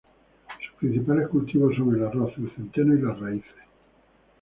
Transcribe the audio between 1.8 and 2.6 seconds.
el arroz, el